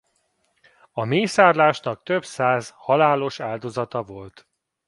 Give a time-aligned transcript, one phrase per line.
[0.91, 4.47] A mészárlásnak több száz halálos áldozata volt.